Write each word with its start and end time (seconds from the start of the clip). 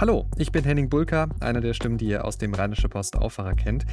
Hallo, 0.00 0.26
ich 0.36 0.50
bin 0.50 0.64
Henning 0.64 0.88
Bulka, 0.88 1.28
einer 1.38 1.60
der 1.60 1.72
Stimmen, 1.72 1.98
die 1.98 2.08
ihr 2.08 2.24
aus 2.24 2.36
dem 2.36 2.52
Rheinische 2.52 2.88
Post 2.88 3.14
Aufwacher 3.16 3.54
kennt. 3.54 3.86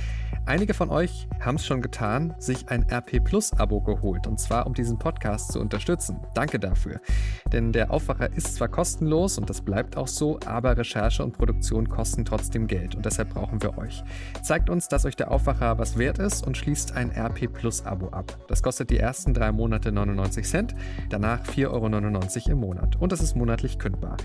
Einige 0.47 0.73
von 0.73 0.89
euch 0.89 1.27
haben 1.39 1.57
es 1.57 1.65
schon 1.65 1.83
getan, 1.83 2.33
sich 2.39 2.69
ein 2.69 2.87
RP 2.91 3.23
Plus 3.23 3.53
Abo 3.53 3.81
geholt 3.81 4.25
und 4.25 4.39
zwar 4.39 4.65
um 4.65 4.73
diesen 4.73 4.97
Podcast 4.97 5.51
zu 5.51 5.59
unterstützen. 5.59 6.17
Danke 6.33 6.57
dafür. 6.57 6.99
Denn 7.53 7.71
der 7.71 7.91
Aufwacher 7.91 8.35
ist 8.35 8.55
zwar 8.55 8.67
kostenlos 8.67 9.37
und 9.37 9.47
das 9.47 9.61
bleibt 9.61 9.95
auch 9.95 10.07
so, 10.07 10.39
aber 10.43 10.75
Recherche 10.75 11.23
und 11.23 11.33
Produktion 11.33 11.87
kosten 11.87 12.25
trotzdem 12.25 12.65
Geld 12.65 12.95
und 12.95 13.05
deshalb 13.05 13.29
brauchen 13.29 13.61
wir 13.61 13.77
euch. 13.77 14.03
Zeigt 14.41 14.71
uns, 14.71 14.87
dass 14.87 15.05
euch 15.05 15.15
der 15.15 15.29
Aufwacher 15.29 15.77
was 15.77 15.99
wert 15.99 16.17
ist 16.17 16.47
und 16.47 16.57
schließt 16.57 16.93
ein 16.93 17.11
RP 17.11 17.53
Plus 17.53 17.85
Abo 17.85 18.09
ab. 18.09 18.39
Das 18.47 18.63
kostet 18.63 18.89
die 18.89 18.97
ersten 18.97 19.35
drei 19.35 19.51
Monate 19.51 19.91
99 19.91 20.47
Cent, 20.47 20.75
danach 21.09 21.43
4,99 21.43 21.67
Euro 22.47 22.51
im 22.51 22.59
Monat 22.59 22.95
und 22.99 23.11
das 23.11 23.21
ist 23.21 23.35
monatlich 23.35 23.77
kündbar. 23.77 24.17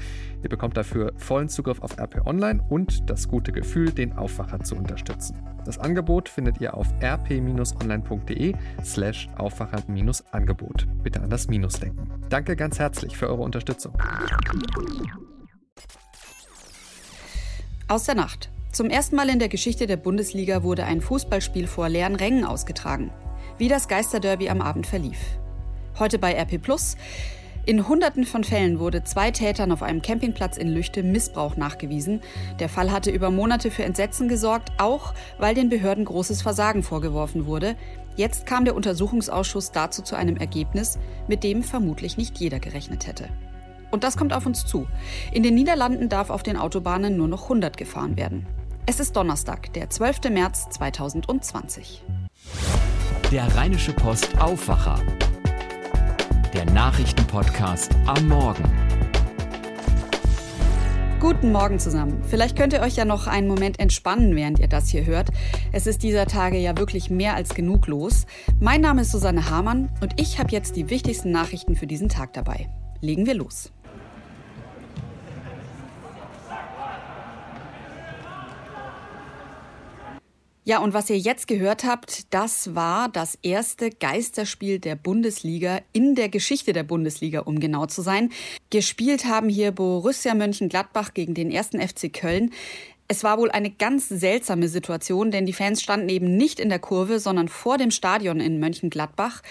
Ihr 0.46 0.50
bekommt 0.50 0.76
dafür 0.76 1.12
vollen 1.16 1.48
Zugriff 1.48 1.82
auf 1.82 1.98
RP 1.98 2.24
Online 2.24 2.62
und 2.68 3.10
das 3.10 3.26
gute 3.26 3.50
Gefühl, 3.50 3.90
den 3.90 4.12
Aufwacher 4.12 4.60
zu 4.60 4.76
unterstützen. 4.76 5.36
Das 5.64 5.76
Angebot 5.76 6.28
findet 6.28 6.60
ihr 6.60 6.74
auf 6.74 6.86
rp-online.de 7.02 8.54
slash 8.84 9.28
Aufwacher-Angebot. 9.38 10.86
Bitte 11.02 11.20
an 11.20 11.30
das 11.30 11.48
Minus 11.48 11.80
denken. 11.80 12.08
Danke 12.28 12.54
ganz 12.54 12.78
herzlich 12.78 13.16
für 13.16 13.28
eure 13.28 13.42
Unterstützung. 13.42 13.94
Aus 17.88 18.04
der 18.04 18.14
Nacht. 18.14 18.48
Zum 18.70 18.88
ersten 18.88 19.16
Mal 19.16 19.28
in 19.30 19.40
der 19.40 19.48
Geschichte 19.48 19.88
der 19.88 19.96
Bundesliga 19.96 20.62
wurde 20.62 20.84
ein 20.84 21.00
Fußballspiel 21.00 21.66
vor 21.66 21.88
leeren 21.88 22.14
Rängen 22.14 22.44
ausgetragen. 22.44 23.10
Wie 23.58 23.66
das 23.66 23.88
Geisterderby 23.88 24.48
am 24.48 24.62
Abend 24.62 24.86
verlief. 24.86 25.18
Heute 25.98 26.20
bei 26.20 26.34
RP 26.34 26.62
Plus. 26.62 26.96
In 27.66 27.88
Hunderten 27.88 28.24
von 28.24 28.44
Fällen 28.44 28.78
wurde 28.78 29.02
zwei 29.02 29.32
Tätern 29.32 29.72
auf 29.72 29.82
einem 29.82 30.00
Campingplatz 30.00 30.56
in 30.56 30.68
Lüchte 30.68 31.02
Missbrauch 31.02 31.56
nachgewiesen. 31.56 32.20
Der 32.60 32.68
Fall 32.68 32.92
hatte 32.92 33.10
über 33.10 33.32
Monate 33.32 33.72
für 33.72 33.82
Entsetzen 33.82 34.28
gesorgt, 34.28 34.70
auch 34.78 35.14
weil 35.38 35.56
den 35.56 35.68
Behörden 35.68 36.04
großes 36.04 36.42
Versagen 36.42 36.84
vorgeworfen 36.84 37.44
wurde. 37.44 37.74
Jetzt 38.14 38.46
kam 38.46 38.64
der 38.64 38.76
Untersuchungsausschuss 38.76 39.72
dazu 39.72 40.02
zu 40.02 40.14
einem 40.14 40.36
Ergebnis, 40.36 40.96
mit 41.26 41.42
dem 41.42 41.64
vermutlich 41.64 42.16
nicht 42.16 42.38
jeder 42.38 42.60
gerechnet 42.60 43.08
hätte. 43.08 43.28
Und 43.90 44.04
das 44.04 44.16
kommt 44.16 44.32
auf 44.32 44.46
uns 44.46 44.64
zu. 44.64 44.86
In 45.32 45.42
den 45.42 45.56
Niederlanden 45.56 46.08
darf 46.08 46.30
auf 46.30 46.44
den 46.44 46.56
Autobahnen 46.56 47.16
nur 47.16 47.26
noch 47.26 47.42
100 47.42 47.76
gefahren 47.76 48.16
werden. 48.16 48.46
Es 48.86 49.00
ist 49.00 49.16
Donnerstag, 49.16 49.72
der 49.72 49.90
12. 49.90 50.30
März 50.30 50.68
2020. 50.70 52.04
Der 53.32 53.56
Rheinische 53.56 53.92
Post 53.92 54.40
Aufwacher 54.40 55.02
der 56.56 56.64
Nachrichtenpodcast 56.72 57.94
am 58.06 58.28
Morgen. 58.28 58.64
Guten 61.20 61.52
Morgen 61.52 61.78
zusammen. 61.78 62.22
Vielleicht 62.26 62.56
könnt 62.56 62.72
ihr 62.72 62.80
euch 62.80 62.96
ja 62.96 63.04
noch 63.04 63.26
einen 63.26 63.46
Moment 63.46 63.78
entspannen, 63.78 64.34
während 64.34 64.58
ihr 64.58 64.68
das 64.68 64.88
hier 64.88 65.04
hört. 65.04 65.28
Es 65.72 65.86
ist 65.86 66.02
dieser 66.02 66.24
Tage 66.24 66.56
ja 66.56 66.78
wirklich 66.78 67.10
mehr 67.10 67.34
als 67.34 67.54
genug 67.54 67.88
los. 67.88 68.24
Mein 68.58 68.80
Name 68.80 69.02
ist 69.02 69.12
Susanne 69.12 69.50
Hamann 69.50 69.90
und 70.00 70.18
ich 70.18 70.38
habe 70.38 70.50
jetzt 70.50 70.76
die 70.76 70.88
wichtigsten 70.88 71.30
Nachrichten 71.30 71.76
für 71.76 71.86
diesen 71.86 72.08
Tag 72.08 72.32
dabei. 72.32 72.70
Legen 73.02 73.26
wir 73.26 73.34
los. 73.34 73.70
Ja, 80.68 80.80
und 80.80 80.94
was 80.94 81.08
ihr 81.10 81.16
jetzt 81.16 81.46
gehört 81.46 81.84
habt, 81.84 82.34
das 82.34 82.74
war 82.74 83.08
das 83.08 83.38
erste 83.40 83.88
Geisterspiel 83.88 84.80
der 84.80 84.96
Bundesliga 84.96 85.78
in 85.92 86.16
der 86.16 86.28
Geschichte 86.28 86.72
der 86.72 86.82
Bundesliga, 86.82 87.42
um 87.42 87.60
genau 87.60 87.86
zu 87.86 88.02
sein. 88.02 88.32
Gespielt 88.70 89.26
haben 89.26 89.48
hier 89.48 89.70
Borussia 89.70 90.34
Mönchengladbach 90.34 91.14
gegen 91.14 91.34
den 91.34 91.52
ersten 91.52 91.80
FC 91.80 92.12
Köln. 92.12 92.50
Es 93.06 93.22
war 93.22 93.38
wohl 93.38 93.52
eine 93.52 93.70
ganz 93.70 94.08
seltsame 94.08 94.66
Situation, 94.66 95.30
denn 95.30 95.46
die 95.46 95.52
Fans 95.52 95.80
standen 95.80 96.08
eben 96.08 96.36
nicht 96.36 96.58
in 96.58 96.68
der 96.68 96.80
Kurve, 96.80 97.20
sondern 97.20 97.46
vor 97.46 97.78
dem 97.78 97.92
Stadion 97.92 98.40
in 98.40 98.58
Mönchengladbach. 98.58 99.42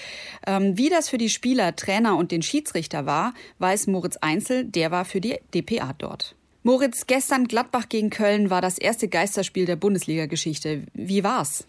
Ähm, 0.46 0.78
wie 0.78 0.90
das 0.90 1.08
für 1.08 1.18
die 1.18 1.30
Spieler, 1.30 1.78
Trainer 1.78 2.18
und 2.18 2.32
den 2.32 2.42
Schiedsrichter 2.42 3.06
war, 3.06 3.34
weiß 3.60 3.88
Moritz 3.88 4.18
Einzel, 4.18 4.66
der 4.66 4.92
war 4.92 5.06
für 5.06 5.22
die 5.22 5.40
DPA 5.54 5.94
dort. 5.98 6.36
Moritz, 6.66 7.06
gestern 7.06 7.48
Gladbach 7.48 7.90
gegen 7.90 8.10
Köln 8.10 8.50
war 8.50 8.60
das 8.60 8.80
erste 8.80 9.08
Geisterspiel 9.08 9.68
der 9.68 9.76
Bundesliga-Geschichte. 9.76 10.82
Wie 10.96 11.24
war's? 11.24 11.68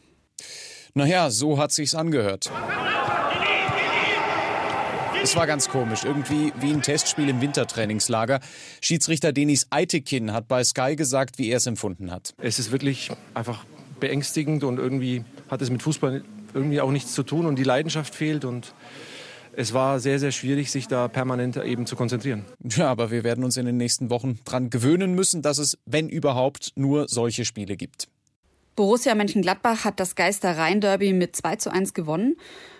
Naja, 0.95 1.29
so 1.29 1.59
hat 1.59 1.71
sich's 1.71 1.95
angehört. 1.95 2.51
Es 5.23 5.37
war 5.37 5.47
ganz 5.47 5.69
komisch, 5.69 6.05
irgendwie 6.05 6.51
wie 6.61 6.73
ein 6.73 6.81
Testspiel 6.81 7.29
im 7.29 7.43
Wintertrainingslager. 7.43 8.41
Schiedsrichter 8.81 9.35
Denis 9.35 9.67
Eitekin 9.69 10.33
hat 10.33 10.49
bei 10.49 10.65
Sky 10.65 10.97
gesagt, 10.97 11.37
wie 11.37 11.51
er 11.51 11.59
es 11.59 11.67
empfunden 11.67 12.11
hat. 12.11 12.33
Es 12.39 12.59
ist 12.59 12.73
wirklich 12.73 13.11
einfach 13.35 13.67
beängstigend 14.01 14.65
und 14.65 14.79
irgendwie 14.79 15.27
hat 15.51 15.61
es 15.61 15.69
mit 15.69 15.83
Fußball 15.83 16.25
irgendwie 16.55 16.81
auch 16.81 16.91
nichts 16.91 17.12
zu 17.12 17.23
tun 17.23 17.45
und 17.45 17.56
die 17.56 17.65
Leidenschaft 17.65 18.15
fehlt 18.15 18.47
und 18.47 18.73
es 19.56 19.72
war 19.72 20.00
sehr, 20.00 20.19
sehr 20.19 20.33
schwierig, 20.33 20.71
sich 20.71 20.87
da 20.87 21.09
permanent 21.09 21.56
eben 21.56 21.87
zu 21.87 21.97
konzentrieren. 21.97 22.44
Ja, 22.62 22.91
aber 22.91 23.11
wir 23.11 23.25
werden 23.25 23.43
uns 23.43 23.56
in 23.56 23.65
den 23.65 23.78
nächsten 23.78 24.11
Wochen 24.11 24.39
dran 24.44 24.69
gewöhnen 24.69 25.15
müssen, 25.15 25.41
dass 25.41 25.59
es, 25.59 25.78
wenn 25.87 26.09
überhaupt, 26.09 26.72
nur 26.77 27.09
solche 27.09 27.44
Spiele 27.44 27.77
gibt. 27.77 28.09
Borussia 28.77 29.15
Mönchengladbach 29.15 29.84
hat 29.84 29.99
das 29.99 30.15
Geister-Rhein-Derby 30.15 31.15
mit 31.15 31.34
2 31.34 31.56
zu 31.56 31.72
1 31.72 31.94
gewonnen. 31.94 32.37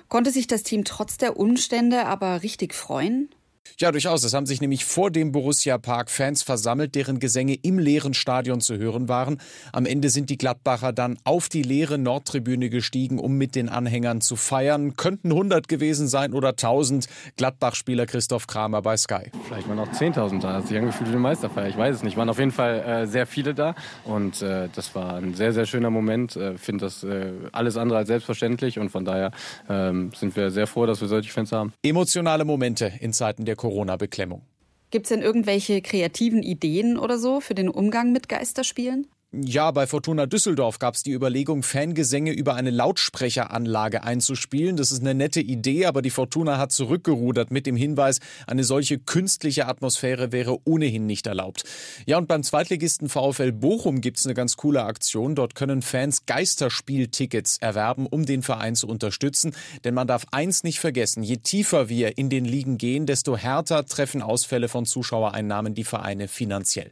Konnte 0.09 0.31
sich 0.31 0.47
das 0.47 0.63
Team 0.63 0.85
trotz 0.85 1.17
der 1.17 1.39
Umstände 1.39 2.05
aber 2.05 2.43
richtig 2.43 2.75
freuen? 2.75 3.31
Ja, 3.79 3.93
durchaus. 3.93 4.25
Es 4.25 4.35
haben 4.35 4.47
sich 4.47 4.61
nämlich 4.61 4.85
vor 4.85 5.11
dem 5.11 5.33
Borussia 5.33 5.79
Park 5.79 6.11
Fans 6.11 6.43
versammelt, 6.43 6.95
deren 6.95 7.19
Gesänge 7.19 7.55
im 7.55 7.79
leeren 7.79 8.15
Stadion 8.15 8.61
zu 8.61 8.77
hören 8.79 9.09
waren. 9.09 9.41
Am 9.73 9.87
Ende 9.87 10.09
sind 10.09 10.31
die 10.31 10.39
Gladbacher 10.39 10.93
dann 10.93 11.19
auf 11.25 11.49
die 11.49 11.63
leere 11.63 11.99
Nordtribüne 11.99 12.71
gestiegen, 12.71 13.19
um 13.19 13.37
mit 13.37 13.55
den 13.55 13.69
Anhängern 13.69 14.21
zu 14.21 14.37
feiern. 14.37 14.97
Könnten 14.97 15.33
100 15.33 15.69
gewesen 15.69 16.09
sein 16.09 16.33
oder 16.33 16.51
1000. 16.51 17.07
Gladbach-Spieler 17.37 18.07
Christoph 18.07 18.47
Kramer 18.47 18.83
bei 18.83 18.97
Sky. 18.97 19.31
Vielleicht 19.47 19.69
waren 19.69 19.79
auch 19.79 19.89
10.000 19.89 20.41
da. 20.41 20.55
Hat 20.55 20.69
sich 20.69 20.77
angefühlt 20.79 21.09
wie 21.09 21.13
eine 21.13 21.21
Meisterfeier. 21.21 21.69
Ich 21.69 21.77
weiß 21.77 21.97
es 21.97 22.03
nicht. 22.03 22.17
Waren 22.17 22.29
auf 22.29 22.39
jeden 22.39 22.53
Fall 22.53 22.81
äh, 22.81 23.07
sehr 23.07 23.27
viele 23.27 23.55
da. 23.55 23.75
Und 24.05 24.43
äh, 24.43 24.69
das 24.75 24.95
war 24.95 25.17
ein 25.17 25.35
sehr, 25.35 25.53
sehr 25.53 25.67
schöner 25.67 25.91
Moment. 25.91 26.37
Ich 26.37 26.43
äh, 26.43 26.59
finde 26.59 26.87
das 26.87 27.05
äh, 27.05 27.33
alles 27.53 27.77
andere 27.77 27.99
als 27.99 28.09
selbstverständlich. 28.09 28.79
Und 28.79 28.91
von 28.91 29.05
daher 29.05 29.33
ähm, 29.69 30.13
sind 30.15 30.37
wir 30.37 30.51
sehr 30.51 30.67
froh, 30.67 30.87
dass 30.87 31.01
wir 31.01 31.09
solche 31.09 31.33
Fans 31.33 31.53
haben. 31.53 31.73
Emotionale 31.83 32.45
Momente 32.45 32.93
in 33.01 33.13
Zeiten 33.13 33.45
der 33.45 33.56
Corona-Beklemmung. 33.57 34.43
Gibt 34.91 35.07
es 35.07 35.09
denn 35.09 35.23
irgendwelche 35.23 35.83
kreativen 35.83 36.43
Ideen 36.43 36.97
oder 36.97 37.19
so 37.19 37.41
für 37.41 37.55
den 37.55 37.69
Umgang 37.69 38.13
mit 38.13 38.29
Geisterspielen? 38.29 39.09
Ja, 39.39 39.71
bei 39.71 39.87
Fortuna 39.87 40.25
Düsseldorf 40.25 40.79
gab 40.79 40.95
es 40.95 41.03
die 41.03 41.13
Überlegung, 41.13 41.63
Fangesänge 41.63 42.33
über 42.33 42.55
eine 42.55 42.71
Lautsprecheranlage 42.71 44.03
einzuspielen. 44.03 44.79
Das 44.79 44.93
ist 44.93 45.03
eine 45.03 45.15
nette 45.15 45.43
Idee, 45.43 45.85
aber 45.85 46.01
die 46.01 46.09
Fortuna 46.09 46.57
hat 46.57 46.73
zurückgerudert 46.73 47.51
mit 47.51 47.67
dem 47.67 47.77
Hinweis, 47.77 48.21
eine 48.47 48.65
solche 48.65 48.99
künstliche 48.99 49.67
Atmosphäre 49.67 50.33
wäre 50.33 50.57
ohnehin 50.65 51.05
nicht 51.05 51.27
erlaubt. 51.27 51.65
Ja, 52.07 52.17
und 52.17 52.29
beim 52.29 52.45
Zweitligisten 52.45 53.11
VfL 53.11 53.53
Bochum 53.53 54.01
gibt 54.01 54.17
es 54.17 54.25
eine 54.25 54.33
ganz 54.33 54.57
coole 54.57 54.85
Aktion. 54.85 55.35
Dort 55.35 55.55
können 55.55 55.83
Fans 55.83 56.25
Geisterspieltickets 56.25 57.59
erwerben, 57.59 58.07
um 58.07 58.25
den 58.25 58.43
Verein 58.43 58.75
zu 58.75 58.89
unterstützen. 58.89 59.55
Denn 59.85 59.93
man 59.93 60.07
darf 60.07 60.25
eins 60.31 60.65
nicht 60.65 60.81
vergessen, 60.81 61.23
je 61.23 61.37
tiefer 61.37 61.91
wir 61.91 62.17
in 62.17 62.31
den 62.31 62.47
Ligen 62.47 62.79
gehen, 62.79 63.05
desto 63.05 63.37
härter 63.37 63.85
treffen 63.85 64.23
Ausfälle 64.23 64.69
von 64.69 64.87
Zuschauereinnahmen 64.87 65.75
die 65.75 65.85
Vereine 65.85 66.27
finanziell. 66.27 66.91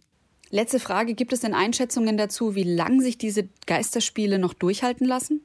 Letzte 0.55 0.79
Frage, 0.79 1.15
gibt 1.15 1.33
es 1.33 1.41
denn 1.41 1.53
Einschätzungen 1.53 2.17
dazu, 2.17 2.55
wie 2.55 2.63
lang 2.63 3.01
sich 3.01 3.19
diese 3.19 3.49
Geisterspiele 3.67 4.39
noch 4.39 4.55
durchhalten 4.55 5.05
lassen? 5.05 5.41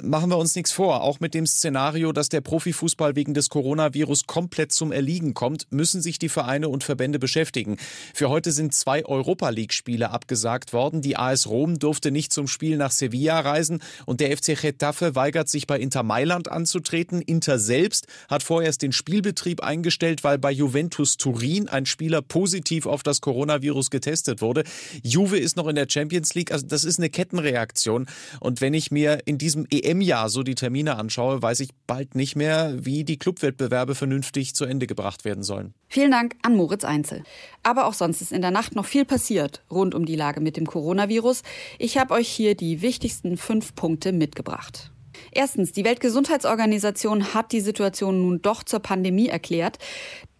Machen 0.00 0.30
wir 0.30 0.38
uns 0.38 0.54
nichts 0.54 0.72
vor. 0.72 1.02
Auch 1.02 1.20
mit 1.20 1.34
dem 1.34 1.46
Szenario, 1.46 2.12
dass 2.12 2.28
der 2.28 2.40
Profifußball 2.40 3.14
wegen 3.14 3.34
des 3.34 3.50
Coronavirus 3.50 4.26
komplett 4.26 4.72
zum 4.72 4.90
Erliegen 4.90 5.34
kommt, 5.34 5.66
müssen 5.70 6.00
sich 6.00 6.18
die 6.18 6.28
Vereine 6.28 6.68
und 6.68 6.82
Verbände 6.82 7.18
beschäftigen. 7.18 7.76
Für 8.14 8.30
heute 8.30 8.52
sind 8.52 8.74
zwei 8.74 9.04
Europa 9.04 9.50
League-Spiele 9.50 10.10
abgesagt 10.10 10.72
worden. 10.72 11.02
Die 11.02 11.16
AS 11.16 11.46
Rom 11.46 11.78
durfte 11.78 12.10
nicht 12.10 12.32
zum 12.32 12.48
Spiel 12.48 12.76
nach 12.76 12.90
Sevilla 12.90 13.40
reisen 13.40 13.82
und 14.06 14.20
der 14.20 14.36
FC 14.36 14.60
Getafe 14.60 15.14
weigert 15.14 15.48
sich 15.48 15.66
bei 15.66 15.78
Inter 15.78 16.02
Mailand 16.02 16.50
anzutreten. 16.50 17.20
Inter 17.20 17.58
selbst 17.58 18.06
hat 18.28 18.42
vorerst 18.42 18.82
den 18.82 18.92
Spielbetrieb 18.92 19.62
eingestellt, 19.62 20.24
weil 20.24 20.38
bei 20.38 20.52
Juventus 20.52 21.16
Turin 21.16 21.68
ein 21.68 21.84
Spieler 21.86 22.22
positiv 22.22 22.86
auf 22.86 23.02
das 23.02 23.20
Coronavirus 23.20 23.90
getestet 23.90 24.40
wurde. 24.40 24.64
Juve 25.02 25.38
ist 25.38 25.56
noch 25.56 25.66
in 25.68 25.76
der 25.76 25.86
Champions 25.88 26.34
League. 26.34 26.50
Also 26.50 26.66
das 26.66 26.84
ist 26.84 26.98
eine 26.98 27.10
Kettenreaktion. 27.10 28.06
Und 28.40 28.60
wenn 28.60 28.74
ich 28.74 28.90
mir 28.90 29.20
in 29.26 29.38
diesem 29.38 29.66
EM-Jahr 29.82 30.28
so 30.28 30.42
die 30.42 30.54
Termine 30.54 30.96
anschaue, 30.96 31.42
weiß 31.42 31.60
ich 31.60 31.70
bald 31.86 32.14
nicht 32.14 32.36
mehr, 32.36 32.74
wie 32.78 33.04
die 33.04 33.18
Clubwettbewerbe 33.18 33.94
vernünftig 33.94 34.54
zu 34.54 34.64
Ende 34.64 34.86
gebracht 34.86 35.24
werden 35.24 35.42
sollen. 35.42 35.74
Vielen 35.88 36.10
Dank 36.10 36.36
an 36.42 36.56
Moritz 36.56 36.84
Einzel. 36.84 37.22
Aber 37.62 37.86
auch 37.86 37.94
sonst 37.94 38.22
ist 38.22 38.32
in 38.32 38.42
der 38.42 38.50
Nacht 38.50 38.74
noch 38.74 38.86
viel 38.86 39.04
passiert 39.04 39.62
rund 39.70 39.94
um 39.94 40.06
die 40.06 40.16
Lage 40.16 40.40
mit 40.40 40.56
dem 40.56 40.66
Coronavirus. 40.66 41.42
Ich 41.78 41.98
habe 41.98 42.14
euch 42.14 42.28
hier 42.28 42.54
die 42.54 42.82
wichtigsten 42.82 43.36
fünf 43.36 43.74
Punkte 43.74 44.12
mitgebracht. 44.12 44.90
Erstens, 45.30 45.72
die 45.72 45.84
Weltgesundheitsorganisation 45.84 47.34
hat 47.34 47.52
die 47.52 47.60
Situation 47.60 48.22
nun 48.22 48.42
doch 48.42 48.62
zur 48.62 48.80
Pandemie 48.80 49.28
erklärt. 49.28 49.78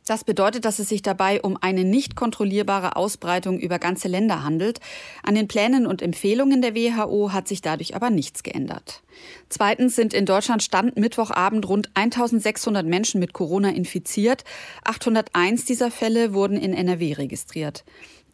Das 0.06 0.25
bedeutet, 0.25 0.64
dass 0.64 0.81
es 0.81 0.88
sich 0.88 1.02
dabei 1.02 1.40
um 1.40 1.56
eine 1.60 1.84
nicht 1.84 2.16
kontrollierbare 2.16 2.96
Ausbreitung 2.96 3.60
über 3.60 3.78
ganze 3.78 4.08
Länder 4.08 4.43
handelt. 4.43 4.81
An 5.22 5.37
den 5.37 5.46
Plänen 5.46 5.87
und 5.87 6.02
Empfehlungen 6.02 6.60
der 6.60 6.75
WHO 6.75 7.32
hat 7.32 7.46
sich 7.46 7.62
dadurch 7.62 7.94
aber 7.94 8.10
nichts 8.10 8.43
geändert. 8.43 9.02
Zweitens 9.49 9.94
sind 9.94 10.12
in 10.12 10.26
Deutschland 10.26 10.62
Stand 10.62 10.96
Mittwochabend 10.96 11.69
rund 11.69 11.90
1600 11.94 12.84
Menschen 12.84 13.20
mit 13.20 13.32
Corona 13.32 13.70
infiziert. 13.70 14.44
801 14.84 15.66
dieser 15.66 15.93
Fälle 15.93 16.34
wurden 16.34 16.56
in 16.56 16.75
NRW 16.75 17.12
registriert. 17.12 17.84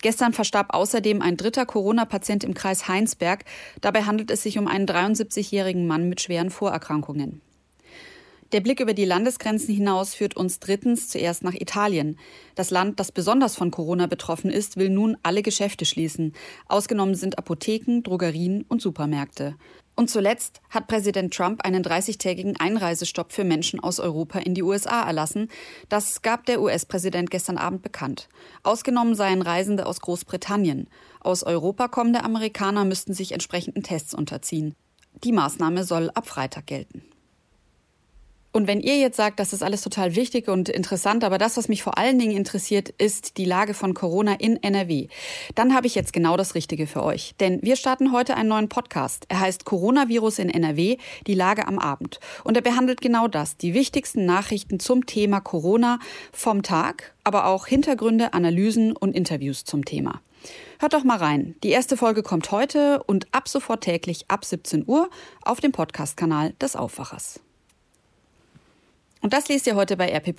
Gestern 0.01 0.33
verstarb 0.33 0.75
außerdem 0.75 1.21
ein 1.21 1.37
dritter 1.37 1.67
Corona-Patient 1.67 2.45
im 2.45 2.55
Kreis 2.55 2.89
Heinsberg. 2.89 3.45
Dabei 3.81 4.05
handelt 4.05 4.31
es 4.31 4.43
sich 4.43 4.59
um 4.59 4.69
einen 4.69 4.87
73-jährigen 4.87 5.87
Mann 5.87 6.09
mit 6.09 6.21
schweren 6.21 6.51
Vorerkrankungen. 6.51 7.43
Der 8.53 8.61
Blick 8.63 8.81
über 8.81 8.95
die 8.95 9.05
Landesgrenzen 9.05 9.75
hinaus 9.75 10.15
führt 10.15 10.35
uns 10.35 10.59
drittens 10.59 11.09
zuerst 11.09 11.45
nach 11.45 11.53
Italien. 11.53 12.19
Das 12.55 12.71
Land, 12.71 12.99
das 12.99 13.13
besonders 13.13 13.57
von 13.57 13.71
Corona 13.71 14.07
betroffen 14.07 14.51
ist, 14.51 14.79
will 14.79 14.89
nun 14.89 15.19
alle 15.23 15.43
Geschäfte 15.43 15.85
schließen. 15.85 16.33
Ausgenommen 16.67 17.15
sind 17.15 17.37
Apotheken, 17.37 18.01
Drogerien 18.03 18.65
und 18.67 18.81
Supermärkte. 18.81 19.57
Und 19.97 20.09
zuletzt 20.09 20.63
hat 20.71 20.87
Präsident 20.87 21.35
Trump 21.35 21.63
einen 21.63 21.85
30-tägigen 21.85 22.59
Einreisestopp 22.59 23.33
für 23.33 23.45
Menschen 23.45 23.81
aus 23.81 24.01
Europa 24.01 24.39
in 24.39 24.55
die 24.55 24.63
USA 24.63 25.03
erlassen. 25.03 25.49
Das 25.91 26.23
gab 26.23 26.47
der 26.47 26.63
US-Präsident 26.63 27.31
gestern 27.31 27.59
Abend 27.59 27.83
bekannt. 27.83 28.29
Ausgenommen 28.63 29.15
seien 29.15 29.43
Reisende 29.43 29.85
aus 29.85 30.01
Großbritannien. 30.01 30.89
Aus 31.21 31.43
Europa 31.43 31.89
kommende 31.89 32.25
Amerikaner 32.25 32.87
müssten 32.87 33.13
sich 33.13 33.33
entsprechenden 33.33 33.83
Tests 33.83 34.15
unterziehen. 34.15 34.75
Die 35.23 35.33
Maßnahme 35.33 35.85
soll 35.85 36.09
ab 36.11 36.27
Freitag 36.29 36.67
gelten. 36.67 37.03
Und 38.59 38.67
wenn 38.67 38.81
ihr 38.81 38.99
jetzt 38.99 39.17
sagt, 39.17 39.39
das 39.39 39.53
ist 39.53 39.63
alles 39.63 39.83
total 39.83 40.17
wichtig 40.17 40.49
und 40.49 40.69
interessant, 40.69 41.23
aber 41.23 41.39
das, 41.39 41.57
was 41.57 41.69
mich 41.69 41.85
vor 41.85 41.97
allen 41.97 42.19
Dingen 42.19 42.37
interessiert, 42.37 42.89
ist 42.89 43.37
die 43.37 43.45
Lage 43.45 43.73
von 43.73 43.95
Corona 43.95 44.33
in 44.33 44.61
NRW, 44.61 45.07
dann 45.55 45.77
habe 45.77 45.87
ich 45.87 45.95
jetzt 45.95 46.13
genau 46.13 46.37
das 46.37 46.57
Richtige 46.57 46.89
für 46.89 47.05
euch. 47.05 47.37
Denn 47.39 47.61
wir 47.63 47.77
starten 47.77 48.11
heute 48.11 48.35
einen 48.35 48.49
neuen 48.49 48.69
Podcast. 48.69 49.27
Er 49.29 49.39
heißt 49.39 49.65
Coronavirus 49.65 50.41
in 50.41 50.51
NRW, 50.51 50.97
die 51.29 51.35
Lage 51.35 51.69
am 51.69 51.79
Abend. 51.79 52.19
Und 52.43 52.57
er 52.57 52.63
behandelt 52.65 53.01
genau 53.01 53.29
das, 53.29 53.57
die 53.57 53.75
wichtigsten 53.75 54.27
Nachrichten 54.27 54.81
zum 54.81 55.07
Thema 55.07 55.39
Corona 55.39 56.01
vom 56.33 56.65
Tag, 56.65 57.15
aber 57.23 57.47
auch 57.47 57.69
Hintergründe, 57.69 58.33
Analysen 58.33 58.97
und 58.97 59.15
Interviews 59.15 59.63
zum 59.63 59.85
Thema. 59.85 60.21
Hört 60.81 60.95
doch 60.95 61.05
mal 61.05 61.19
rein. 61.19 61.55
Die 61.63 61.71
erste 61.71 61.97
Folge 61.97 62.25
kommt 62.25 62.51
heute 62.51 63.05
und 63.05 63.33
ab 63.33 63.47
sofort 63.47 63.85
täglich 63.85 64.25
ab 64.27 64.45
17 64.45 64.83
Uhr 64.85 65.11
auf 65.45 65.61
dem 65.61 65.71
Podcast-Kanal 65.71 66.55
des 66.61 66.75
Aufwachers. 66.75 67.39
Und 69.21 69.33
das 69.33 69.49
lest 69.49 69.67
ihr 69.67 69.75
heute 69.75 69.97
bei 69.97 70.11
RP 70.13 70.35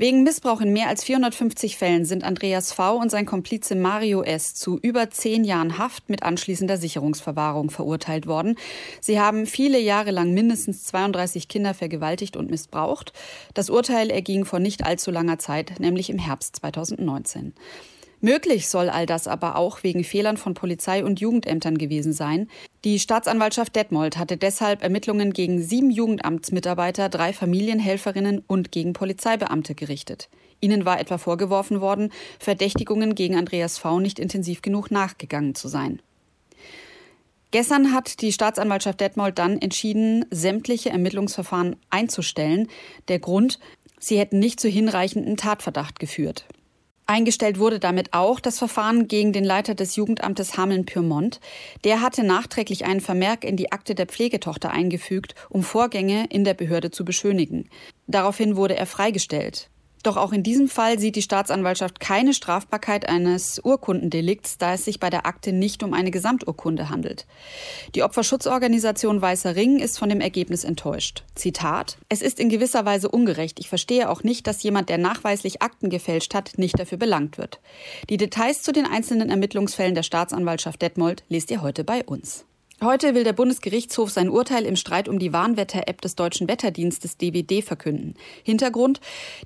Wegen 0.00 0.22
Missbrauch 0.22 0.62
in 0.62 0.72
mehr 0.72 0.88
als 0.88 1.04
450 1.04 1.76
Fällen 1.76 2.06
sind 2.06 2.24
Andreas 2.24 2.72
V. 2.72 2.96
und 2.96 3.10
sein 3.10 3.26
Komplize 3.26 3.74
Mario 3.74 4.22
S. 4.22 4.54
zu 4.54 4.78
über 4.78 5.10
zehn 5.10 5.44
Jahren 5.44 5.76
Haft 5.76 6.08
mit 6.08 6.22
anschließender 6.22 6.78
Sicherungsverwahrung 6.78 7.68
verurteilt 7.68 8.26
worden. 8.26 8.56
Sie 9.02 9.20
haben 9.20 9.44
viele 9.44 9.78
Jahre 9.78 10.10
lang 10.10 10.32
mindestens 10.32 10.84
32 10.84 11.48
Kinder 11.48 11.74
vergewaltigt 11.74 12.38
und 12.38 12.50
missbraucht. 12.50 13.12
Das 13.52 13.68
Urteil 13.68 14.08
erging 14.08 14.46
vor 14.46 14.58
nicht 14.58 14.86
allzu 14.86 15.10
langer 15.10 15.38
Zeit, 15.38 15.80
nämlich 15.80 16.08
im 16.08 16.18
Herbst 16.18 16.56
2019. 16.56 17.52
Möglich 18.22 18.68
soll 18.68 18.90
all 18.90 19.06
das 19.06 19.26
aber 19.26 19.56
auch 19.56 19.82
wegen 19.82 20.04
Fehlern 20.04 20.36
von 20.36 20.52
Polizei 20.52 21.04
und 21.04 21.20
Jugendämtern 21.20 21.78
gewesen 21.78 22.12
sein. 22.12 22.48
Die 22.84 22.98
Staatsanwaltschaft 22.98 23.74
Detmold 23.74 24.18
hatte 24.18 24.36
deshalb 24.36 24.82
Ermittlungen 24.82 25.32
gegen 25.32 25.62
sieben 25.62 25.90
Jugendamtsmitarbeiter, 25.90 27.08
drei 27.08 27.32
Familienhelferinnen 27.32 28.44
und 28.46 28.72
gegen 28.72 28.92
Polizeibeamte 28.92 29.74
gerichtet. 29.74 30.28
Ihnen 30.60 30.84
war 30.84 31.00
etwa 31.00 31.16
vorgeworfen 31.16 31.80
worden, 31.80 32.12
Verdächtigungen 32.38 33.14
gegen 33.14 33.36
Andreas 33.36 33.78
V. 33.78 34.00
nicht 34.00 34.18
intensiv 34.18 34.60
genug 34.60 34.90
nachgegangen 34.90 35.54
zu 35.54 35.68
sein. 35.68 36.02
Gestern 37.52 37.92
hat 37.94 38.20
die 38.20 38.32
Staatsanwaltschaft 38.32 39.00
Detmold 39.00 39.38
dann 39.38 39.58
entschieden, 39.58 40.26
sämtliche 40.30 40.90
Ermittlungsverfahren 40.90 41.76
einzustellen. 41.88 42.68
Der 43.08 43.18
Grund, 43.18 43.58
sie 43.98 44.18
hätten 44.18 44.38
nicht 44.38 44.60
zu 44.60 44.68
hinreichenden 44.68 45.36
Tatverdacht 45.36 45.98
geführt. 45.98 46.44
Eingestellt 47.10 47.58
wurde 47.58 47.80
damit 47.80 48.14
auch 48.14 48.38
das 48.38 48.60
Verfahren 48.60 49.08
gegen 49.08 49.32
den 49.32 49.42
Leiter 49.42 49.74
des 49.74 49.96
Jugendamtes 49.96 50.56
Hameln-Pyrmont. 50.56 51.40
Der 51.82 52.02
hatte 52.02 52.22
nachträglich 52.22 52.84
einen 52.84 53.00
Vermerk 53.00 53.42
in 53.42 53.56
die 53.56 53.72
Akte 53.72 53.96
der 53.96 54.06
Pflegetochter 54.06 54.70
eingefügt, 54.70 55.34
um 55.48 55.64
Vorgänge 55.64 56.26
in 56.30 56.44
der 56.44 56.54
Behörde 56.54 56.92
zu 56.92 57.04
beschönigen. 57.04 57.68
Daraufhin 58.06 58.54
wurde 58.54 58.76
er 58.76 58.86
freigestellt. 58.86 59.70
Doch 60.02 60.16
auch 60.16 60.32
in 60.32 60.42
diesem 60.42 60.68
Fall 60.68 60.98
sieht 60.98 61.16
die 61.16 61.22
Staatsanwaltschaft 61.22 62.00
keine 62.00 62.32
Strafbarkeit 62.32 63.08
eines 63.08 63.60
Urkundendelikts, 63.62 64.56
da 64.56 64.74
es 64.74 64.84
sich 64.84 64.98
bei 64.98 65.10
der 65.10 65.26
Akte 65.26 65.52
nicht 65.52 65.82
um 65.82 65.92
eine 65.92 66.10
Gesamturkunde 66.10 66.88
handelt. 66.88 67.26
Die 67.94 68.02
Opferschutzorganisation 68.02 69.20
Weißer 69.20 69.56
Ring 69.56 69.78
ist 69.78 69.98
von 69.98 70.08
dem 70.08 70.20
Ergebnis 70.20 70.64
enttäuscht. 70.64 71.24
Zitat: 71.34 71.98
Es 72.08 72.22
ist 72.22 72.40
in 72.40 72.48
gewisser 72.48 72.84
Weise 72.84 73.10
ungerecht. 73.10 73.60
Ich 73.60 73.68
verstehe 73.68 74.08
auch 74.08 74.22
nicht, 74.22 74.46
dass 74.46 74.62
jemand, 74.62 74.88
der 74.88 74.98
nachweislich 74.98 75.60
Akten 75.60 75.90
gefälscht 75.90 76.34
hat, 76.34 76.52
nicht 76.56 76.78
dafür 76.78 76.98
belangt 76.98 77.36
wird. 77.36 77.60
Die 78.08 78.16
Details 78.16 78.62
zu 78.62 78.72
den 78.72 78.86
einzelnen 78.86 79.30
Ermittlungsfällen 79.30 79.94
der 79.94 80.02
Staatsanwaltschaft 80.02 80.80
Detmold 80.80 81.24
lest 81.28 81.50
ihr 81.50 81.62
heute 81.62 81.84
bei 81.84 82.04
uns. 82.04 82.44
Heute 82.82 83.14
will 83.14 83.24
der 83.24 83.34
Bundesgerichtshof 83.34 84.10
sein 84.10 84.30
Urteil 84.30 84.64
im 84.64 84.74
Streit 84.74 85.06
um 85.06 85.18
die 85.18 85.34
Warnwetter-App 85.34 86.00
des 86.00 86.14
Deutschen 86.14 86.48
Wetterdienstes 86.48 87.18
DWD 87.18 87.62
verkünden. 87.62 88.14
Hintergrund, 88.42 89.00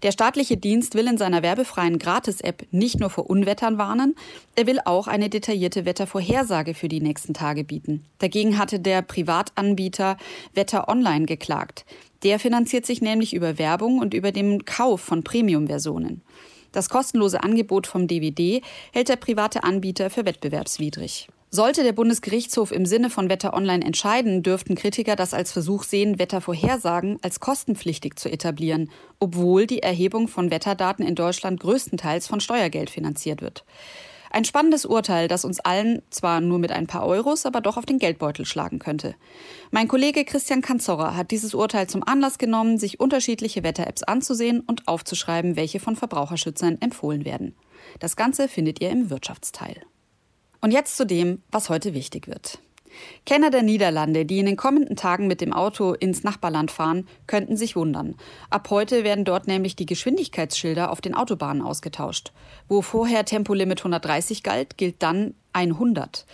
der 0.04 0.12
staatliche 0.12 0.56
Dienst 0.56 0.94
will 0.94 1.08
in 1.08 1.18
seiner 1.18 1.42
werbefreien 1.42 1.98
Gratis-App 1.98 2.64
nicht 2.70 3.00
nur 3.00 3.10
vor 3.10 3.28
Unwettern 3.28 3.76
warnen, 3.76 4.14
er 4.54 4.68
will 4.68 4.78
auch 4.84 5.08
eine 5.08 5.30
detaillierte 5.30 5.84
Wettervorhersage 5.84 6.74
für 6.74 6.86
die 6.86 7.00
nächsten 7.00 7.34
Tage 7.34 7.64
bieten. 7.64 8.04
Dagegen 8.20 8.56
hatte 8.56 8.78
der 8.78 9.02
Privatanbieter 9.02 10.16
Wetter 10.52 10.88
Online 10.88 11.26
geklagt. 11.26 11.86
Der 12.22 12.38
finanziert 12.38 12.86
sich 12.86 13.02
nämlich 13.02 13.34
über 13.34 13.58
Werbung 13.58 13.98
und 13.98 14.14
über 14.14 14.30
den 14.30 14.64
Kauf 14.64 15.00
von 15.00 15.24
Premium-Versionen. 15.24 16.22
Das 16.70 16.88
kostenlose 16.88 17.42
Angebot 17.42 17.88
vom 17.88 18.06
DVD 18.06 18.62
hält 18.92 19.08
der 19.08 19.16
private 19.16 19.64
Anbieter 19.64 20.08
für 20.08 20.24
wettbewerbswidrig. 20.24 21.26
Sollte 21.54 21.84
der 21.84 21.92
Bundesgerichtshof 21.92 22.72
im 22.72 22.84
Sinne 22.84 23.10
von 23.10 23.30
Wetter 23.30 23.54
Online 23.54 23.84
entscheiden, 23.84 24.42
dürften 24.42 24.74
Kritiker 24.74 25.14
das 25.14 25.32
als 25.32 25.52
Versuch 25.52 25.84
sehen, 25.84 26.18
Wettervorhersagen 26.18 27.20
als 27.22 27.38
kostenpflichtig 27.38 28.18
zu 28.18 28.28
etablieren, 28.28 28.90
obwohl 29.20 29.68
die 29.68 29.80
Erhebung 29.80 30.26
von 30.26 30.50
Wetterdaten 30.50 31.06
in 31.06 31.14
Deutschland 31.14 31.60
größtenteils 31.60 32.26
von 32.26 32.40
Steuergeld 32.40 32.90
finanziert 32.90 33.40
wird. 33.40 33.64
Ein 34.32 34.44
spannendes 34.44 34.84
Urteil, 34.84 35.28
das 35.28 35.44
uns 35.44 35.60
allen 35.60 36.02
zwar 36.10 36.40
nur 36.40 36.58
mit 36.58 36.72
ein 36.72 36.88
paar 36.88 37.06
Euros, 37.06 37.46
aber 37.46 37.60
doch 37.60 37.76
auf 37.76 37.86
den 37.86 38.00
Geldbeutel 38.00 38.46
schlagen 38.46 38.80
könnte. 38.80 39.14
Mein 39.70 39.86
Kollege 39.86 40.24
Christian 40.24 40.60
Kanzorra 40.60 41.14
hat 41.14 41.30
dieses 41.30 41.54
Urteil 41.54 41.86
zum 41.86 42.02
Anlass 42.02 42.38
genommen, 42.38 42.78
sich 42.78 42.98
unterschiedliche 42.98 43.62
Wetter-Apps 43.62 44.02
anzusehen 44.02 44.58
und 44.58 44.88
aufzuschreiben, 44.88 45.54
welche 45.54 45.78
von 45.78 45.94
Verbraucherschützern 45.94 46.78
empfohlen 46.80 47.24
werden. 47.24 47.54
Das 48.00 48.16
Ganze 48.16 48.48
findet 48.48 48.80
ihr 48.80 48.90
im 48.90 49.08
Wirtschaftsteil. 49.08 49.76
Und 50.64 50.70
jetzt 50.70 50.96
zu 50.96 51.04
dem, 51.04 51.42
was 51.50 51.68
heute 51.68 51.92
wichtig 51.92 52.26
wird. 52.26 52.58
Kenner 53.26 53.50
der 53.50 53.62
Niederlande, 53.62 54.24
die 54.24 54.38
in 54.38 54.46
den 54.46 54.56
kommenden 54.56 54.96
Tagen 54.96 55.26
mit 55.26 55.42
dem 55.42 55.52
Auto 55.52 55.92
ins 55.92 56.24
Nachbarland 56.24 56.70
fahren, 56.70 57.06
könnten 57.26 57.58
sich 57.58 57.76
wundern. 57.76 58.14
Ab 58.48 58.70
heute 58.70 59.04
werden 59.04 59.26
dort 59.26 59.46
nämlich 59.46 59.76
die 59.76 59.84
Geschwindigkeitsschilder 59.84 60.90
auf 60.90 61.02
den 61.02 61.14
Autobahnen 61.14 61.60
ausgetauscht. 61.60 62.32
Wo 62.66 62.80
vorher 62.80 63.26
Tempolimit 63.26 63.80
130 63.80 64.42
galt, 64.42 64.78
gilt 64.78 65.02
dann 65.02 65.34
100. 65.52 66.24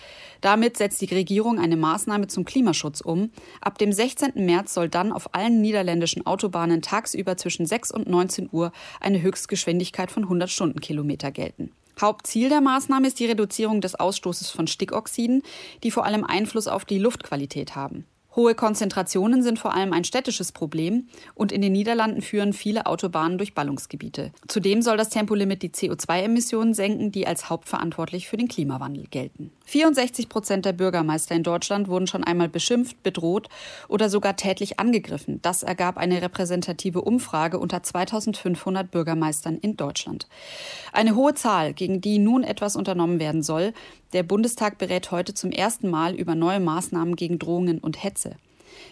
Damit 0.42 0.76
setzt 0.76 1.00
die 1.00 1.12
Regierung 1.12 1.58
eine 1.58 1.76
Maßnahme 1.76 2.28
zum 2.28 2.44
Klimaschutz 2.44 3.00
um. 3.00 3.32
Ab 3.60 3.78
dem 3.78 3.90
16. 3.90 4.34
März 4.46 4.74
soll 4.74 4.88
dann 4.88 5.10
auf 5.10 5.34
allen 5.34 5.60
niederländischen 5.60 6.24
Autobahnen 6.24 6.82
tagsüber 6.82 7.36
zwischen 7.36 7.66
6 7.66 7.90
und 7.90 8.08
19 8.08 8.48
Uhr 8.52 8.70
eine 9.00 9.22
Höchstgeschwindigkeit 9.22 10.12
von 10.12 10.22
100 10.22 10.48
Stundenkilometer 10.48 11.32
gelten. 11.32 11.72
Hauptziel 12.00 12.48
der 12.48 12.60
Maßnahme 12.60 13.06
ist 13.06 13.20
die 13.20 13.26
Reduzierung 13.26 13.80
des 13.80 13.94
Ausstoßes 13.94 14.50
von 14.50 14.66
Stickoxiden, 14.66 15.42
die 15.82 15.90
vor 15.90 16.04
allem 16.04 16.24
Einfluss 16.24 16.68
auf 16.68 16.84
die 16.84 16.98
Luftqualität 16.98 17.76
haben. 17.76 18.06
Hohe 18.36 18.54
Konzentrationen 18.54 19.42
sind 19.42 19.58
vor 19.58 19.74
allem 19.74 19.92
ein 19.92 20.04
städtisches 20.04 20.52
Problem 20.52 21.08
und 21.34 21.50
in 21.50 21.62
den 21.62 21.72
Niederlanden 21.72 22.22
führen 22.22 22.52
viele 22.52 22.86
Autobahnen 22.86 23.38
durch 23.38 23.54
Ballungsgebiete. 23.54 24.30
Zudem 24.46 24.82
soll 24.82 24.96
das 24.96 25.08
Tempolimit 25.08 25.62
die 25.62 25.70
CO2-Emissionen 25.70 26.72
senken, 26.72 27.10
die 27.10 27.26
als 27.26 27.50
hauptverantwortlich 27.50 28.28
für 28.28 28.36
den 28.36 28.46
Klimawandel 28.46 29.08
gelten. 29.10 29.50
64 29.64 30.28
Prozent 30.28 30.64
der 30.64 30.72
Bürgermeister 30.72 31.34
in 31.34 31.42
Deutschland 31.42 31.88
wurden 31.88 32.06
schon 32.06 32.22
einmal 32.22 32.48
beschimpft, 32.48 33.02
bedroht 33.02 33.48
oder 33.88 34.08
sogar 34.08 34.36
tätlich 34.36 34.78
angegriffen. 34.78 35.40
Das 35.42 35.64
ergab 35.64 35.96
eine 35.96 36.22
repräsentative 36.22 37.02
Umfrage 37.02 37.58
unter 37.58 37.82
2500 37.82 38.90
Bürgermeistern 38.90 39.58
in 39.58 39.76
Deutschland. 39.76 40.28
Eine 40.92 41.16
hohe 41.16 41.34
Zahl, 41.34 41.74
gegen 41.74 42.00
die 42.00 42.18
nun 42.18 42.44
etwas 42.44 42.76
unternommen 42.76 43.18
werden 43.18 43.42
soll. 43.42 43.72
Der 44.12 44.24
Bundestag 44.24 44.78
berät 44.78 45.12
heute 45.12 45.34
zum 45.34 45.52
ersten 45.52 45.88
Mal 45.88 46.16
über 46.16 46.34
neue 46.34 46.58
Maßnahmen 46.58 47.14
gegen 47.14 47.38
Drohungen 47.38 47.78
und 47.78 48.02
Hetze. 48.02 48.19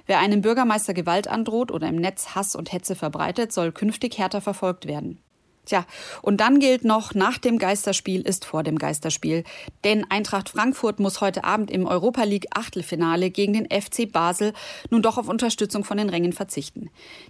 Wer 0.06 0.18
einem 0.18 0.40
Bürgermeister 0.40 0.94
Gewalt 0.94 1.28
androht 1.28 1.70
oder 1.70 1.88
im 1.88 1.96
Netz 1.96 2.34
Hass 2.34 2.54
und 2.56 2.72
Hetze 2.72 2.94
verbreitet, 2.94 3.52
soll 3.52 3.72
künftig 3.72 4.18
härter 4.18 4.40
verfolgt 4.40 4.86
werden. 4.86 5.20
Tja, 5.68 5.84
und 6.22 6.38
dann 6.40 6.60
gilt 6.60 6.84
noch, 6.84 7.14
nach 7.14 7.36
dem 7.36 7.58
Geisterspiel 7.58 8.22
ist 8.22 8.46
vor 8.46 8.62
dem 8.62 8.78
Geisterspiel. 8.78 9.44
Denn 9.84 10.10
Eintracht 10.10 10.48
Frankfurt 10.48 10.98
muss 10.98 11.20
heute 11.20 11.44
Abend 11.44 11.70
im 11.70 11.86
Europa 11.86 12.22
League 12.22 12.46
Achtelfinale 12.54 13.28
gegen 13.28 13.52
den 13.52 13.66
FC 13.66 14.10
Basel 14.10 14.54
nun 14.88 15.02
doch 15.02 15.18
auf 15.18 15.28
Unterstützung 15.28 15.84
von 15.84 15.98
den 15.98 16.08
Rängen 16.08 16.32
verzichten. 16.32 16.88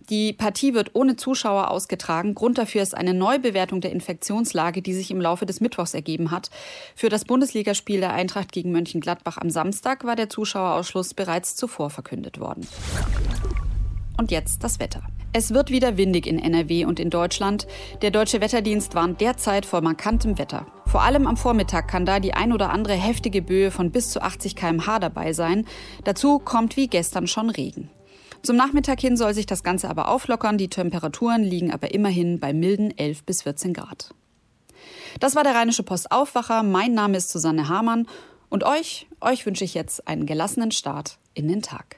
Die 0.09 0.33
Partie 0.33 0.73
wird 0.73 0.95
ohne 0.95 1.17
Zuschauer 1.17 1.69
ausgetragen. 1.69 2.37
Grund 2.37 2.59
dafür 2.59 2.81
ist 2.81 2.97
eine 2.97 3.13
Neubewertung 3.13 3.81
der 3.81 3.91
Infektionslage, 3.91 4.83
die 4.83 4.95
sich 4.95 5.11
im 5.11 5.21
Laufe 5.21 5.45
des 5.45 5.61
Mittwochs 5.61 5.95
ergeben 5.95 6.31
hat. 6.31 6.49
Für 6.95 7.09
das 7.09 7.25
Bundesligaspiel 7.25 7.99
der 7.99 8.13
Eintracht 8.13 8.53
gegen 8.53 8.71
Mönchengladbach 8.71 9.39
am 9.39 9.51
Samstag 9.51 10.05
war 10.05 10.15
der 10.15 10.29
Zuschauerausschluss 10.29 11.13
bereits 11.13 11.57
zuvor 11.57 11.91
verkündet 11.91 12.39
worden. 12.39 12.69
Und 14.17 14.31
jetzt 14.31 14.63
das 14.63 14.79
Wetter. 14.79 15.03
Es 15.35 15.53
wird 15.53 15.71
wieder 15.71 15.99
windig 15.99 16.27
in 16.27 16.39
NRW 16.39 16.87
und 16.87 16.99
in 16.99 17.11
Deutschland. 17.11 17.67
Der 18.01 18.11
deutsche 18.11 18.41
Wetterdienst 18.41 18.95
warnt 18.95 19.21
derzeit 19.21 19.67
vor 19.67 19.83
markantem 19.83 20.39
Wetter. 20.39 20.67
Vor 20.87 21.03
allem 21.03 21.27
am 21.27 21.37
Vormittag 21.37 21.87
kann 21.87 22.07
da 22.07 22.19
die 22.19 22.33
ein 22.33 22.51
oder 22.51 22.71
andere 22.71 22.95
heftige 22.95 23.43
Böe 23.43 23.71
von 23.71 23.91
bis 23.91 24.09
zu 24.11 24.23
80 24.23 24.57
km/h 24.57 24.99
dabei 24.99 25.35
sein. 25.35 25.67
Dazu 26.05 26.39
kommt 26.39 26.79
wie 26.79 26.89
gestern 26.89 27.27
schon 27.27 27.51
Regen. 27.51 27.91
Zum 28.43 28.57
Nachmittag 28.57 29.01
hin 29.01 29.19
soll 29.19 29.35
sich 29.35 29.45
das 29.45 29.63
Ganze 29.63 29.91
aber 29.91 30.09
auflockern. 30.09 30.57
Die 30.57 30.71
Temperaturen 30.71 31.43
liegen 31.43 31.73
aber 31.73 31.93
immerhin 31.93 32.41
bei 32.41 32.55
milden 32.55 32.97
11 32.97 33.25
bis 33.25 33.43
14 33.43 33.75
Grad. 33.75 34.15
Das 35.21 35.35
war 35.35 35.45
der 35.45 35.55
Rheinische 35.55 35.83
Post 35.83 36.11
Aufwacher. 36.11 36.63
Mein 36.63 36.95
Name 36.95 37.19
ist 37.19 37.29
Susanne 37.29 37.69
Hamann. 37.69 38.07
Und 38.49 38.65
euch, 38.65 39.07
euch 39.21 39.45
wünsche 39.45 39.65
ich 39.65 39.75
jetzt 39.75 40.09
einen 40.09 40.25
gelassenen 40.25 40.71
Start 40.71 41.19
in 41.35 41.49
den 41.49 41.61
Tag. 41.61 41.98